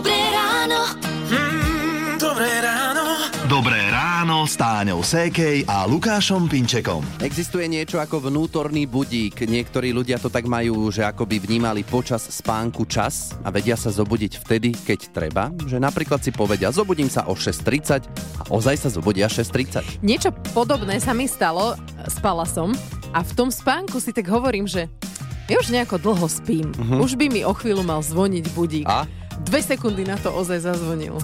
[0.00, 0.80] Dobré ráno.
[1.28, 3.04] Mm, dobré ráno.
[3.52, 7.04] Dobré ráno s Táňou Sékej a Lukášom Pinčekom.
[7.20, 9.44] Existuje niečo ako vnútorný budík.
[9.44, 13.92] Niektorí ľudia to tak majú, že ako by vnímali počas spánku čas a vedia sa
[13.92, 15.52] zobudiť vtedy, keď treba.
[15.68, 18.00] Že napríklad si povedia, zobudím sa o 6.30
[18.40, 20.00] a ozaj sa zobudia 6.30.
[20.00, 21.76] Niečo podobné sa mi stalo,
[22.08, 22.72] spala som
[23.12, 24.88] a v tom spánku si tak hovorím, že
[25.50, 26.72] ja už nejako dlho spím.
[26.72, 27.04] Uh-huh.
[27.04, 28.88] Už by mi o chvíľu mal zvoniť budík.
[28.88, 29.19] A?
[29.40, 31.16] Dve sekundy na to ozaj zazvonil.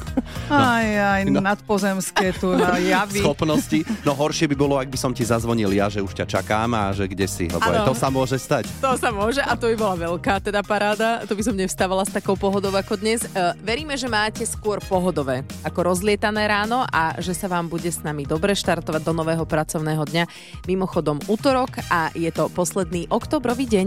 [0.47, 1.39] Aj, aj, No.
[1.41, 3.21] nadpozemské tu na javy.
[3.21, 3.83] Schopnosti.
[4.03, 6.91] No horšie by bolo, ak by som ti zazvonil ja, že už ťa čakám a
[6.91, 8.67] že kde si, lebo to sa môže stať.
[8.81, 11.23] To sa môže a to by bola veľká teda paráda.
[11.23, 13.23] To by som nevstávala s takou pohodou ako dnes.
[13.23, 13.29] E,
[13.59, 18.23] veríme, že máte skôr pohodové ako rozlietané ráno a že sa vám bude s nami
[18.23, 20.25] dobre štartovať do nového pracovného dňa.
[20.65, 23.87] Mimochodom útorok a je to posledný oktobrový deň.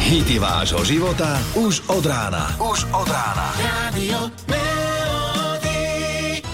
[0.00, 2.52] Hity vášho života už od rána.
[2.58, 3.48] Už od rána.
[3.58, 4.38] Melody.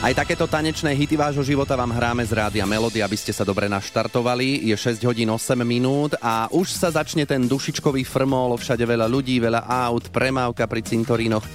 [0.04, 3.72] Aj takéto tanečné hity vášho života vám hráme z Rádia Melody, aby ste sa dobre
[3.72, 4.68] naštartovali.
[4.68, 9.40] Je 6 hodín 8 minút a už sa začne ten dušičkový frmol, všade veľa ľudí,
[9.40, 11.48] veľa aut, premávka pri cintorínoch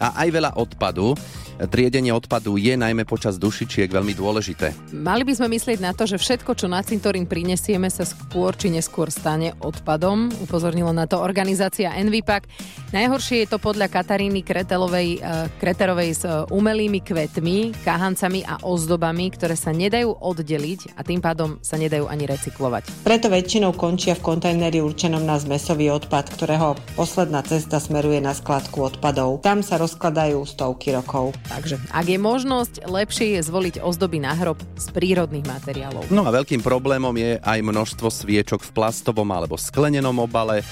[0.00, 1.16] a aj veľa odpadu.
[1.56, 4.76] Triedenie odpadu je najmä počas dušičiek veľmi dôležité.
[4.92, 8.68] Mali by sme myslieť na to, že všetko, čo na cintorín prinesieme, sa skôr či
[8.68, 10.28] neskôr stane odpadom.
[10.44, 12.44] Upozornila na to organizácia Envipak.
[12.92, 19.32] Najhoršie je to podľa Kataríny Kretelovej, eh, Kreterovej s eh, umelými kvetmi, kahancami a ozdobami,
[19.32, 23.00] ktoré sa nedajú oddeliť a tým pádom sa nedajú ani recyklovať.
[23.00, 28.92] Preto väčšinou končia v kontajneri určenom na zmesový odpad, ktorého posledná cesta smeruje na skladku
[28.92, 29.40] odpadov.
[29.40, 31.30] Tam sa rozkladajú stovky rokov.
[31.46, 36.10] Takže ak je možnosť, lepšie je zvoliť ozdoby na hrob z prírodných materiálov.
[36.10, 40.66] No a veľkým problémom je aj množstvo sviečok v plastovom alebo sklenenom obale.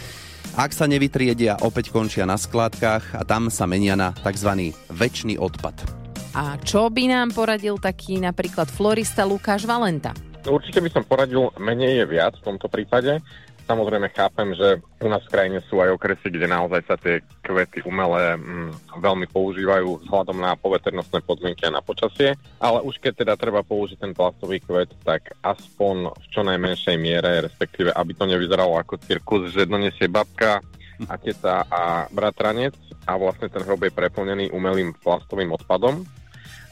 [0.59, 4.75] Ak sa nevytriedia, opäť končia na skládkach a tam sa menia na tzv.
[4.91, 5.79] väčší odpad.
[6.35, 10.11] A čo by nám poradil taký napríklad florista Lukáš Valenta?
[10.45, 13.23] Určite by som poradil, menej je viac v tomto prípade.
[13.65, 17.81] Samozrejme chápem, že u nás v krajine sú aj okresy, kde naozaj sa tie kvety
[17.89, 23.35] umelé mm, veľmi používajú vzhľadom na poveternostné podmienky a na počasie, ale už keď teda
[23.41, 28.77] treba použiť ten plastový kvet, tak aspoň v čo najmenšej miere, respektíve aby to nevyzeralo
[28.77, 30.61] ako cirkus, že donesie babka
[31.09, 32.77] a teta a bratranec
[33.09, 36.05] a vlastne ten hrob je preplnený umelým plastovým odpadom,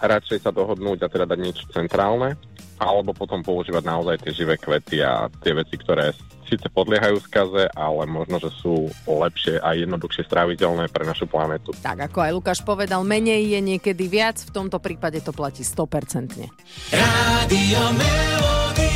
[0.03, 2.37] radšej sa dohodnúť a teda dať niečo centrálne,
[2.83, 6.11] alebo potom používať naozaj tie živé kvety a tie veci, ktoré
[6.53, 11.73] síce podliehajú skaze, ale možno, že sú lepšie a jednoduchšie stráviteľné pre našu planetu.
[11.81, 16.45] Tak ako aj Lukáš povedal, menej je niekedy viac, v tomto prípade to platí 100%.
[16.93, 18.93] Radio Melody.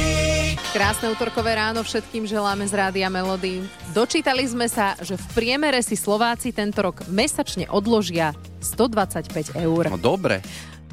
[0.76, 3.64] Krásne útorkové ráno všetkým želáme z Rádia Melody.
[3.96, 9.88] Dočítali sme sa, že v priemere si Slováci tento rok mesačne odložia 125 eur.
[9.88, 10.44] No dobre,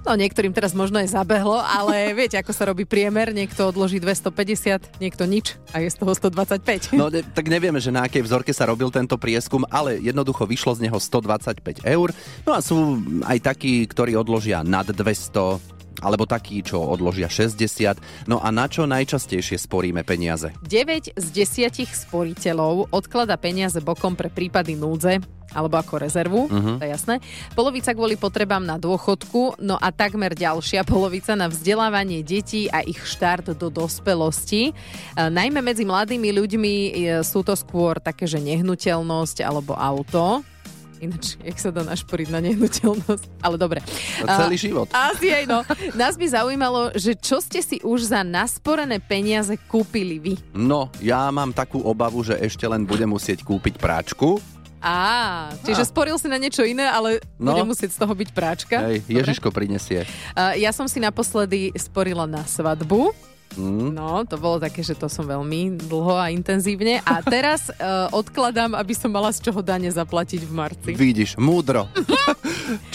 [0.04, 3.32] No niektorým teraz možno aj zabehlo, ale viete, ako sa robí priemer.
[3.32, 6.96] Niekto odloží 250, niekto nič a je z toho 125.
[6.96, 10.76] No ne, tak nevieme, že na akej vzorke sa robil tento prieskum, ale jednoducho vyšlo
[10.76, 12.12] z neho 125 eur.
[12.44, 18.26] No a sú aj takí, ktorí odložia nad 200 alebo takí, čo odložia 60.
[18.26, 20.56] No a na čo najčastejšie sporíme peniaze?
[20.66, 25.22] 9 z 10 sporiteľov odklada peniaze bokom pre prípady núdze
[25.54, 26.82] alebo ako rezervu, uh-huh.
[26.82, 27.16] to je jasné.
[27.54, 32.98] Polovica kvôli potrebám na dôchodku, no a takmer ďalšia polovica na vzdelávanie detí a ich
[32.98, 34.74] štart do dospelosti.
[34.74, 34.74] E,
[35.14, 40.42] najmä medzi mladými ľuďmi e, sú to skôr také, že nehnuteľnosť alebo auto.
[41.04, 43.24] Ináč, jak sa dá našporiť na nehnuteľnosť?
[43.40, 43.84] Ale dobre.
[44.22, 44.88] Celý A- život.
[44.90, 45.60] Asi aj no.
[45.94, 50.34] Nás by zaujímalo, že čo ste si už za nasporené peniaze kúpili vy?
[50.52, 54.40] No, ja mám takú obavu, že ešte len budem musieť kúpiť práčku.
[54.80, 57.56] Á, čiže sporil si na niečo iné, ale No.
[57.56, 58.84] bude musieť z toho byť práčka.
[58.84, 59.08] Hej.
[59.08, 60.04] Ježiško prinesie.
[60.36, 63.16] Uh, ja som si naposledy sporila na svadbu.
[63.58, 63.94] Mm.
[63.94, 67.00] No, to bolo také, že to som veľmi dlho a intenzívne.
[67.06, 70.92] A teraz uh, odkladám, aby som mala z čoho dane zaplatiť v marci.
[70.94, 71.90] Vidíš, múdro.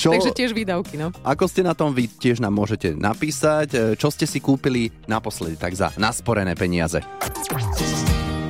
[0.00, 1.12] Čo, Takže tiež výdavky, no.
[1.23, 5.61] ako ste na tom vy tiež nám môžete napísať, e, čo ste si kúpili naposledy,
[5.61, 7.05] tak za nasporené peniaze.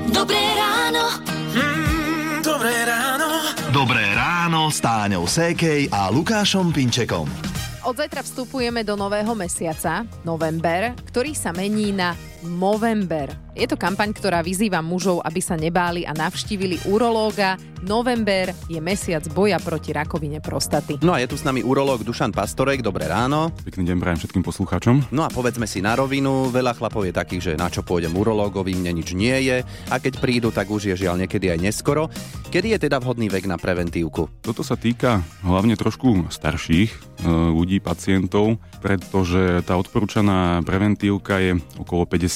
[0.09, 1.05] Dobré ráno.
[1.53, 3.29] Mm, dobré ráno.
[3.75, 7.58] Dobré ráno s Táňou Sékej a Lukášom Pinčekom.
[7.89, 12.13] Od zajtra vstupujeme do nového mesiaca, november, ktorý sa mení na
[12.47, 13.35] Movember.
[13.59, 17.59] Je to kampaň, ktorá vyzýva mužov, aby sa nebáli a navštívili urológa.
[17.83, 21.03] November je mesiac boja proti rakovine prostaty.
[21.03, 23.51] No a je tu s nami urológ Dušan Pastorek, dobré ráno.
[23.67, 25.11] Pekný deň prajem všetkým poslucháčom.
[25.11, 28.79] No a povedzme si na rovinu, veľa chlapov je takých, že na čo pôjdem urológovi,
[28.79, 32.11] mne nič nie je a keď prídu, tak už je žiaľ niekedy aj neskoro.
[32.55, 34.31] Kedy je teda vhodný vek na preventívku?
[34.43, 42.07] Toto sa týka hlavne trošku starších e, ľudí, pacientov, pretože tá odporúčaná preventívka je okolo
[42.07, 42.28] 50.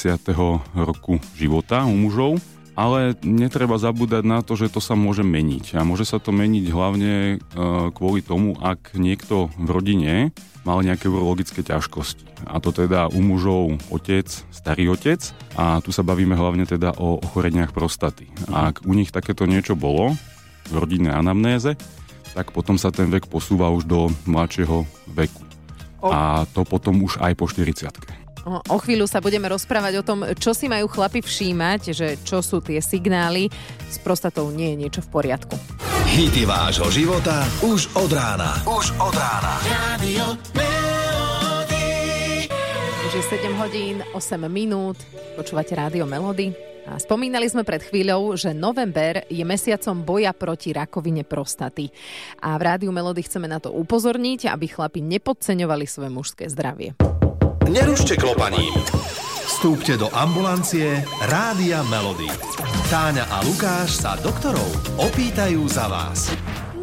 [0.74, 2.40] roku života u mužov.
[2.72, 5.76] Ale netreba zabúdať na to, že to sa môže meniť.
[5.76, 7.38] A môže sa to meniť hlavne e,
[7.92, 10.14] kvôli tomu, ak niekto v rodine
[10.64, 12.48] mal nejaké urologické ťažkosti.
[12.48, 15.20] A to teda u mužov otec, starý otec.
[15.52, 18.32] A tu sa bavíme hlavne teda o ochoreniach prostaty.
[18.48, 20.16] A ak u nich takéto niečo bolo
[20.70, 21.76] v rodinnej anamnéze,
[22.32, 25.44] tak potom sa ten vek posúva už do mladšieho veku.
[26.02, 30.50] A to potom už aj po 40 O, chvíľu sa budeme rozprávať o tom, čo
[30.50, 33.46] si majú chlapi všímať, že čo sú tie signály.
[33.86, 35.54] S prostatou nie je niečo v poriadku.
[36.10, 38.58] Hity vášho života už od rána.
[38.66, 39.62] Už od rána.
[43.06, 44.98] Už je 7 hodín, 8 minút.
[45.38, 46.50] Počúvate rádio Melody.
[46.82, 51.94] A spomínali sme pred chvíľou, že november je mesiacom boja proti rakovine prostaty.
[52.42, 56.98] A v rádiu Melody chceme na to upozorniť, aby chlapi nepodceňovali svoje mužské zdravie.
[57.70, 58.74] Nerušte klopaním.
[59.46, 60.98] Vstúpte do ambulancie
[61.30, 62.26] Rádia Melody.
[62.90, 64.66] Táňa a Lukáš sa doktorov
[64.98, 66.34] opýtajú za vás.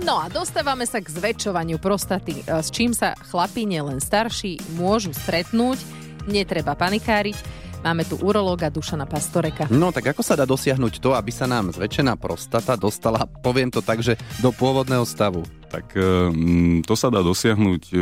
[0.08, 5.12] No a dostávame sa k zväčšovaniu prostaty, e, s čím sa chlapi, nielen starší, môžu
[5.12, 5.84] stretnúť.
[6.31, 7.36] Netreba panikáriť.
[7.84, 9.68] Máme tu urológa Dušana Pastoreka.
[9.72, 13.84] No tak ako sa dá dosiahnuť to, aby sa nám zväčšená prostata dostala, poviem to
[13.84, 15.44] tak, že do pôvodného stavu?
[15.68, 17.98] Tak e, to sa dá dosiahnuť e,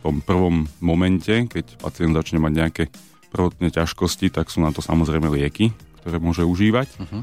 [0.00, 2.84] tom prvom momente, keď pacient začne mať nejaké
[3.30, 5.70] prvotné ťažkosti, tak sú na to samozrejme lieky,
[6.02, 6.88] ktoré môže užívať.
[6.98, 7.22] Uh-huh.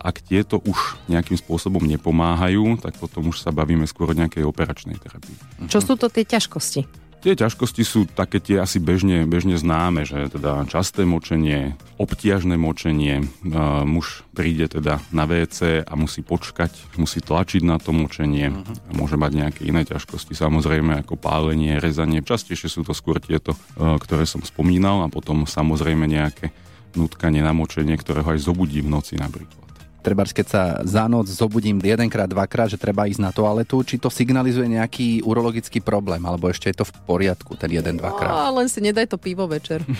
[0.00, 4.98] Ak tieto už nejakým spôsobom nepomáhajú, tak potom už sa bavíme skôr o nejakej operačnej
[4.98, 5.36] terapii.
[5.70, 6.88] Čo sú to tie ťažkosti?
[7.20, 13.20] Tie ťažkosti sú také tie asi bežne, bežne známe, že teda časté močenie, obtiažné močenie,
[13.20, 18.96] uh, muž príde teda na WC a musí počkať, musí tlačiť na to močenie, uh-huh.
[18.96, 24.00] môže mať nejaké iné ťažkosti, samozrejme ako pálenie, rezanie, častejšie sú to skôr tieto, uh,
[24.00, 26.56] ktoré som spomínal a potom samozrejme nejaké
[26.96, 29.69] nutkanie na močenie, ktoré ho aj zobudí v noci napríklad
[30.00, 34.08] treba, keď sa za noc zobudím jedenkrát, dvakrát, že treba ísť na toaletu, či to
[34.08, 38.50] signalizuje nejaký urologický problém, alebo ešte je to v poriadku, ten jeden, dvakrát.
[38.50, 39.84] No, len si nedaj to pivo večer.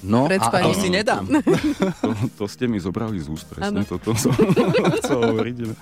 [0.00, 1.28] No, Pred a, to si nedám.
[2.00, 4.32] To, to ste mi zobrali z úst, presne toto som
[4.98, 5.56] chcel hovoriť.
[5.60, 5.78] že-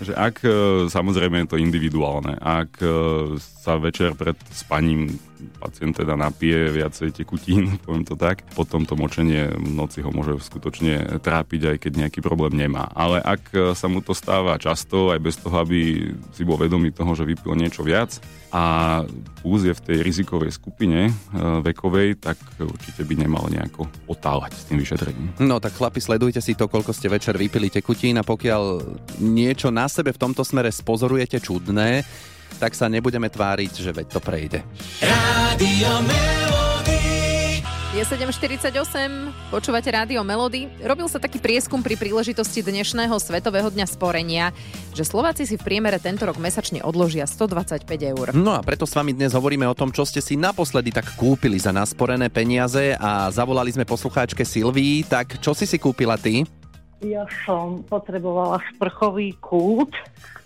[0.00, 0.52] Že ak, e,
[0.88, 2.88] samozrejme je to individuálne, ak e,
[3.36, 5.12] sa večer pred spaním
[5.60, 10.36] pacient teda napije viacej tekutín, poviem to tak, potom to močenie v noci ho môže
[10.40, 12.88] skutočne trápiť, aj keď nejaký problém nemá.
[12.92, 16.92] Ale ak e, sa mu to stáva často, aj bez toho, aby si bol vedomý
[16.92, 18.20] toho, že vypil niečo viac
[18.50, 19.06] a
[19.46, 21.12] púz je v tej rizikovej skupine e,
[21.62, 25.28] vekovej, tak určite by nemal nejako otáľať s tým vyšetrením.
[25.42, 28.62] No tak chlapi, sledujte si to, koľko ste večer vypili tekutín a pokiaľ
[29.22, 32.02] niečo na sebe v tomto smere spozorujete čudné,
[32.58, 34.64] tak sa nebudeme tváriť, že veď to prejde.
[34.98, 35.90] Rádio.
[37.90, 40.70] Je 7.48, počúvate rádio Melody.
[40.78, 44.54] Robil sa taký prieskum pri príležitosti dnešného Svetového dňa sporenia,
[44.94, 47.82] že Slováci si v priemere tento rok mesačne odložia 125
[48.14, 48.30] eur.
[48.30, 51.58] No a preto s vami dnes hovoríme o tom, čo ste si naposledy tak kúpili
[51.58, 55.10] za nasporené peniaze a zavolali sme poslucháčke Silvii.
[55.10, 56.46] Tak čo si si kúpila ty?
[57.00, 59.96] Ja som potrebovala sprchový kút,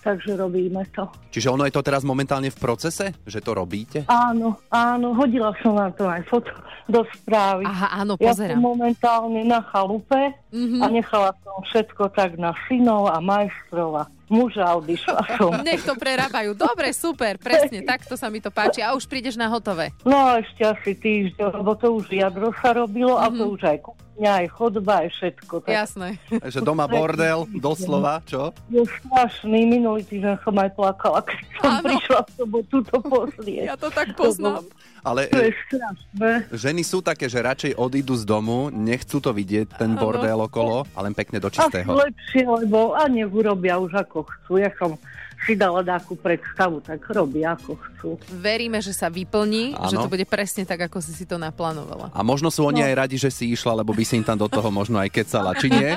[0.01, 1.11] takže robíme to.
[1.29, 4.07] Čiže ono je to teraz momentálne v procese, že to robíte?
[4.07, 7.65] Áno, áno, hodila som vám to aj foto do správy.
[7.65, 8.55] Aha, áno, ja pozerám.
[8.55, 10.79] som momentálne na chalupe Mhm.
[10.79, 15.51] a nechala som všetko tak na synov a majstrov a muža odišla som.
[15.67, 16.55] Nech to prerábajú.
[16.55, 18.79] Dobre, super, presne, takto sa mi to páči.
[18.79, 19.91] A už prídeš na hotové.
[20.03, 23.79] No a ešte asi týždeň, lebo to už jadro sa robilo a to už aj
[24.21, 25.55] aj chodba, aj všetko.
[25.67, 26.09] Tak Jasné.
[26.31, 28.55] Že doma bordel, doslova, čo?
[28.71, 31.87] je strašný, minulý týždeň som aj plakala, keď som Áno.
[31.91, 33.67] prišla v sobotu to pozrieť.
[33.67, 34.63] Ja to tak poznám.
[35.05, 36.31] Ale To je e, strašné.
[36.49, 40.01] ženy sú také, že radšej odídu z domu, nechcú to vidieť, ten Áno.
[40.01, 41.91] bordel okolo, ale len pekne do čistého.
[41.93, 44.57] lepšie, lebo a nech urobia už ako chcú.
[44.57, 44.97] Ja som
[45.43, 48.09] si dala takú predstavu, tak robia ako chcú.
[48.39, 49.91] Veríme, že sa vyplní, Áno.
[49.91, 52.15] že to bude presne tak, ako si si to naplánovala.
[52.15, 54.49] A možno sú oni aj radi, že si išla, lebo by si im tam do
[54.49, 55.97] toho možno aj kecala, či nie?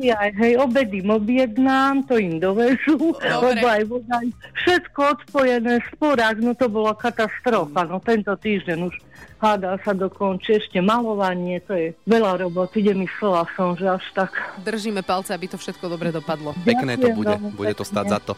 [0.00, 4.18] Ja hej, obedy im objednám, to im dovezú, lebo aj voda,
[4.64, 7.86] všetko odpojené, sporák, no to bola katastrofa.
[7.86, 8.94] No tento týždeň už
[9.42, 14.32] hádá sa dokončí ešte malovanie, to je veľa roboty, nemyslela som, že až tak.
[14.62, 16.54] Držíme palce, aby to všetko dobre dopadlo.
[16.62, 18.32] Pekné to bude, bude to stať za to.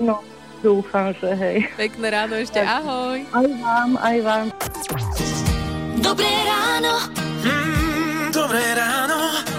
[0.00, 0.24] No,
[0.64, 1.56] dúfam, že hej.
[1.76, 3.18] Pekné ráno ešte, ahoj.
[3.30, 4.46] Aj vám, aj vám.
[6.02, 6.94] Dobré ráno.
[7.44, 9.01] Mm, dobré ráno.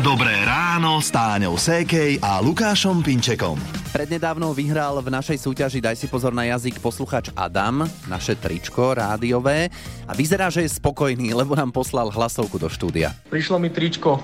[0.04, 3.56] Dobré ráno s Táňou Sékej a Lukášom Pinčekom.
[3.96, 9.72] Prednedávno vyhral v našej súťaži Daj si pozor na jazyk posluchač Adam, naše tričko rádiové
[10.04, 13.16] a vyzerá, že je spokojný, lebo nám poslal hlasovku do štúdia.
[13.32, 14.20] Prišlo mi tričko.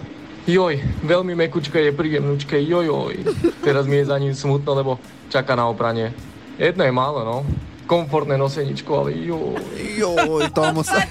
[0.52, 3.16] Joj, veľmi mekučké je príjemnúčke, jojoj.
[3.64, 5.00] Teraz mi je za ním smutno, lebo
[5.32, 6.12] čaká na opranie.
[6.60, 7.38] Jedno je málo, no.
[7.88, 9.56] Komfortné noseničko, ale joj.
[9.96, 11.08] Joj, tomu sa,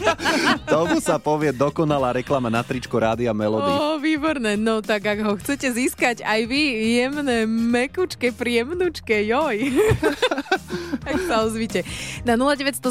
[0.74, 3.72] tomu sa povie dokonalá reklama na tričko Rádia Melody.
[3.72, 4.54] Ó, výborné.
[4.58, 6.62] No tak ak ho chcete získať aj vy,
[7.00, 9.56] jemné, mekučké, príjemnučké, joj.
[11.06, 11.82] tak sa ozvite.
[12.26, 12.82] Na 0917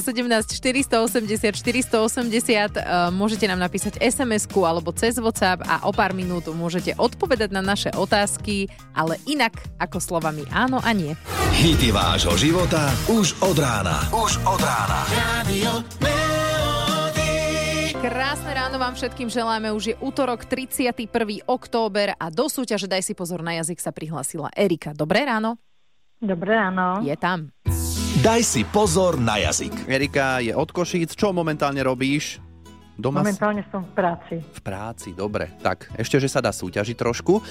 [0.55, 6.95] 480 480 uh, môžete nám napísať SMS-ku alebo cez WhatsApp a o pár minút môžete
[6.97, 11.13] odpovedať na naše otázky, ale inak ako slovami áno a nie.
[11.55, 13.97] Hity vášho života už od rána.
[14.11, 14.99] Už od rána.
[15.11, 16.24] Radio.
[18.05, 19.73] Krásne ráno vám všetkým želáme.
[19.73, 20.93] Už je útorok 31.
[21.49, 24.93] október a do súťaže Daj si pozor na jazyk sa prihlásila Erika.
[24.93, 25.57] Dobré ráno.
[26.21, 27.01] Dobré ráno.
[27.01, 27.49] Je tam.
[28.21, 29.89] Daj si pozor na jazyk.
[29.89, 31.17] Erika je od Košíc.
[31.17, 32.44] Čo momentálne robíš?
[32.95, 34.35] Doma Momentálne som v práci.
[34.39, 35.51] v práci, dobre.
[35.59, 37.43] Tak, ešte, že sa dá súťažiť trošku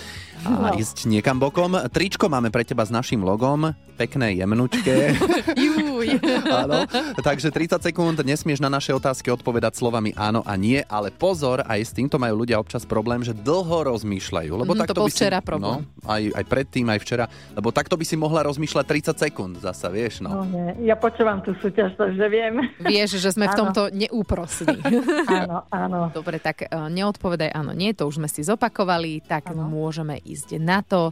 [0.43, 0.75] a No.
[0.75, 1.77] ísť niekam bokom.
[1.89, 3.71] Tričko máme pre teba s našim logom.
[3.95, 5.15] Pekné, jemnučké.
[5.55, 6.19] Juj.
[6.65, 6.83] Áno.
[7.17, 11.81] Takže 30 sekúnd nesmieš na naše otázky odpovedať slovami áno a nie, ale pozor, aj
[11.81, 14.51] s týmto majú ľudia občas problém, že dlho rozmýšľajú.
[14.51, 15.85] Lebo to takto bol by si, včera problém.
[15.85, 17.25] No, aj, aj predtým, aj včera.
[17.53, 18.85] Lebo takto by si mohla rozmýšľať
[19.15, 20.19] 30 sekúnd zasa, vieš.
[20.21, 20.43] No.
[20.43, 22.55] No nie, ja počúvam tú súťaž, takže viem.
[22.81, 23.61] Vieš, že sme v Áno.
[23.63, 24.75] tomto neúprosní.
[25.45, 26.01] Áno, áno.
[26.11, 30.81] Dobre, tak e, neodpovedaj áno, nie, to už sme si zopakovali, tak môžeme ísť na
[30.81, 31.11] to.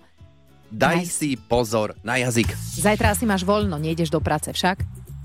[0.68, 2.48] Daj Daj si pozor na jazyk.
[2.56, 4.80] Zajtra asi máš voľno, nejdeš do práce však?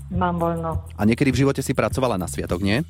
[0.08, 0.84] Mám voľno.
[0.92, 2.84] A niekedy v živote si pracovala na sviatok, nie?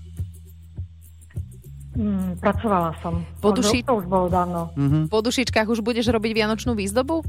[1.98, 3.26] Mm, pracovala som.
[3.42, 4.70] Poduši- To už bolo dávno.
[4.74, 5.10] Mhm.
[5.10, 7.26] Po dušičkách už budeš robiť vianočnú výzdobu?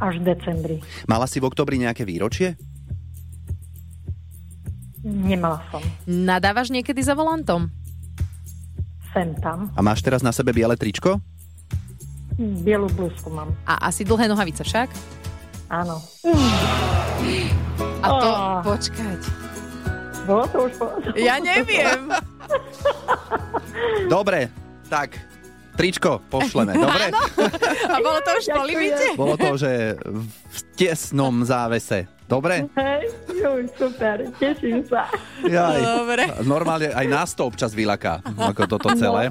[0.00, 0.76] Až v decembri.
[1.04, 2.56] Mala si v oktobri nejaké výročie?
[5.02, 5.82] Nemala som.
[6.06, 7.66] Nadávaš niekedy za volantom?
[9.10, 9.68] Sem tam.
[9.74, 11.18] A máš teraz na sebe biele tričko?
[12.38, 13.52] Bielú blúzku mám.
[13.68, 14.88] A asi dlhé nohavice však?
[15.68, 16.00] Áno.
[18.02, 18.62] A to, Á.
[18.64, 19.20] počkať.
[20.22, 20.86] Bolo to už po...
[21.18, 22.08] Ja neviem.
[24.06, 24.48] Dobre,
[24.86, 25.18] tak
[25.76, 27.10] tričko pošleme, dobre?
[27.88, 29.04] A bolo to už po limite?
[29.16, 29.96] Bolo to, že
[30.28, 32.08] v tesnom závese.
[32.28, 32.64] Dobre?
[32.80, 35.04] Hej, juj, super, teším sa.
[35.44, 35.80] Jaj.
[35.84, 36.22] Dobre.
[36.48, 39.28] Normálne aj nás to občas vylaká, ako toto celé.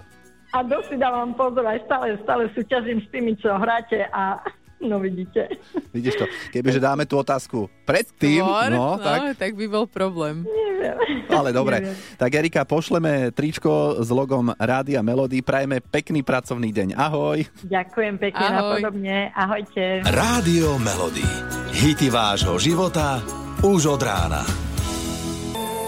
[0.52, 4.44] A dosť dávam pozor, aj stále, stále súťažím s tými, čo hráte a
[4.82, 5.48] no vidíte.
[5.94, 8.72] Vidíš to, kebyže dáme tú otázku predtým, Skôr?
[8.74, 10.44] no, tak, tak by bol problém.
[10.82, 11.30] Neviem.
[11.30, 11.78] ale dobre.
[11.82, 11.98] Neviem.
[12.18, 15.46] Tak Erika, pošleme tričko s logom Rádia Melody.
[15.46, 16.98] Prajeme pekný pracovný deň.
[16.98, 17.46] Ahoj.
[17.66, 18.58] Ďakujem pekne, Ahoj.
[18.82, 19.16] napodobne.
[19.38, 19.84] Ahojte.
[20.10, 21.26] Rádio Melody.
[21.72, 23.22] Hity vášho života
[23.62, 24.42] už od rána.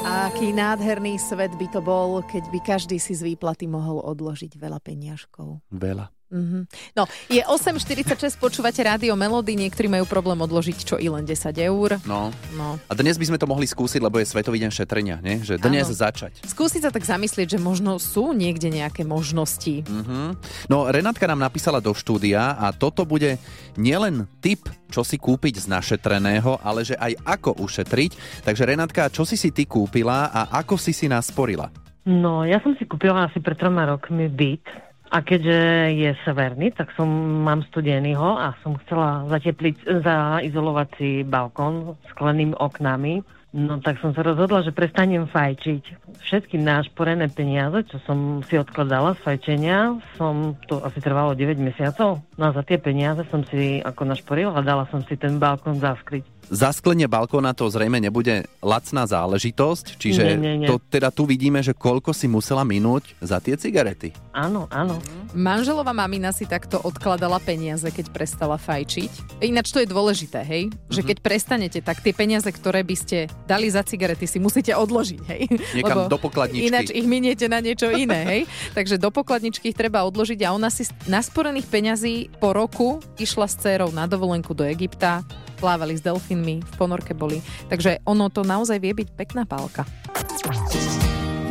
[0.03, 4.77] Aký nádherný svet by to bol, keď by každý si z výplaty mohol odložiť veľa
[4.83, 5.63] peniažkov.
[5.71, 6.11] Veľa.
[6.33, 6.65] Mhm.
[6.97, 12.01] No, je 8.46, počúvate rádio Melody, niektorí majú problém odložiť čo i len 10 eur.
[12.09, 12.33] No.
[12.57, 12.81] No.
[12.89, 15.45] A dnes by sme to mohli skúsiť, lebo je Svetový deň šetrenia, nie?
[15.45, 15.95] Že dnes Áno.
[15.95, 16.41] začať.
[16.41, 19.85] Skúsiť sa tak zamyslieť, že možno sú niekde nejaké možnosti.
[19.85, 20.41] Mhm.
[20.73, 23.37] No, Renátka nám napísala do štúdia a toto bude
[23.77, 28.41] nielen tip, čo si kúpiť z našetreného, ale že aj ako ušetriť.
[28.41, 31.69] Takže Renátka, čo si si ty kúpila a ako si si nasporila?
[32.03, 34.65] No, ja som si kúpila asi pred troma rokmi byt
[35.13, 35.59] a keďže
[35.93, 37.05] je severný, tak som
[37.45, 43.21] mám studený ho a som chcela zatepliť, zaizolovať si balkón s sklenými oknami.
[43.53, 46.17] No tak som sa rozhodla, že prestanem fajčiť.
[46.25, 52.25] Všetky nášporené peniaze, čo som si odkladala z fajčenia, som, to asi trvalo 9 mesiacov.
[52.33, 55.77] No a za tie peniaze som si ako našporila a dala som si ten balkón
[55.77, 56.32] zaskryť.
[56.49, 60.67] Zasklenie balkóna to zrejme nebude lacná záležitosť, čiže Nie, nie, nie.
[60.67, 64.11] to teda tu vidíme, že koľko si musela minúť za tie cigarety.
[64.33, 64.99] Áno, áno.
[65.33, 69.41] Manželová mamina si takto odkladala peniaze, keď prestala fajčiť.
[69.41, 70.69] Ináč to je dôležité, hej?
[70.89, 71.07] Že Mhm.
[71.09, 75.41] keď prestanete, tak tie peniaze, ktoré by ste dali za cigarety, si musíte odložiť, hej?
[75.73, 76.69] Niekam do pokladničky.
[76.69, 78.41] Ináč ich miniete na niečo iné, hej?
[78.73, 83.49] Takže do pokladničky ich treba odložiť a ona si z nasporených peňazí po roku išla
[83.49, 85.25] s dcerou na dovolenku do Egypta,
[85.63, 87.39] plávali s delfínmi, v ponorke boli.
[87.71, 89.87] Takže ono to naozaj vie byť pekná pálka.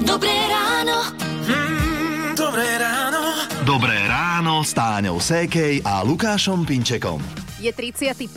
[0.04, 1.16] Dobré ráno.
[1.48, 3.48] Mm, dobré ráno.
[3.64, 7.24] Dobré ráno s Táňou Sékej a Lukášom Pinčekom.
[7.62, 8.28] Je 31.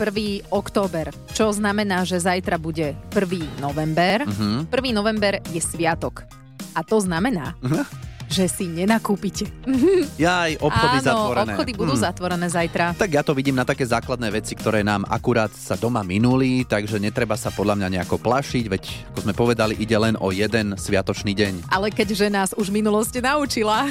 [0.48, 3.60] október, čo znamená, že zajtra bude 1.
[3.60, 4.24] november.
[4.24, 4.72] Mhm.
[4.72, 4.96] 1.
[4.96, 6.24] november je sviatok.
[6.72, 7.58] A to znamená,
[8.36, 9.48] že si nenakúpite.
[10.16, 11.52] Ja aj obchody Áno, zatvorené.
[11.52, 12.02] obchody budú Hm.
[12.02, 12.84] zatvorené zajtra.
[12.96, 16.96] Tak ja to vidím na také základné veci, ktoré nám akurát sa doma minuli, takže
[16.96, 21.32] netreba sa podľa mňa nejako plašiť, veď ako sme povedali, ide len o jeden sviatočný
[21.32, 21.68] deň.
[21.68, 23.84] Ale keďže nás už minulosť naučila,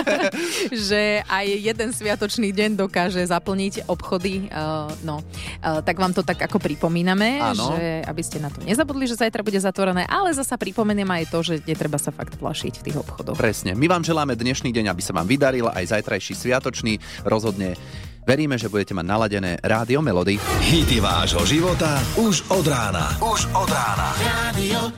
[0.88, 6.40] že aj jeden sviatočný deň dokáže zaplniť obchody, uh, no, uh, tak vám to tak
[6.40, 7.76] ako pripomíname, Áno.
[7.76, 11.38] že aby ste na to nezabudli, že zajtra bude zatvorené, ale zasa pripomeniem aj to,
[11.42, 13.36] že netreba sa fakt plašiť v tých obchodoch.
[13.36, 13.69] Presne.
[13.74, 16.98] My vám želáme dnešný deň, aby sa vám vydaril, aj zajtrajší sviatočný.
[17.26, 17.76] Rozhodne
[18.26, 20.38] veríme, že budete mať naladené Rádio Melody.
[20.66, 23.16] Hity vášho života už od rána.
[23.22, 24.08] Už od rána.
[24.22, 24.90] Radio